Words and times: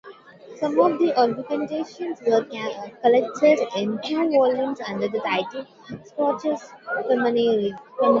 Some 0.57 0.79
of 0.79 0.97
the 0.97 1.11
"Aguafuertes" 1.11 2.27
were 2.27 2.91
collected 3.03 3.59
in 3.77 3.99
two 4.03 4.31
volumes 4.31 4.81
under 4.87 5.07
the 5.07 5.19
titles 5.19 5.67
"Secretos 5.87 6.61
femeninos. 7.07 7.77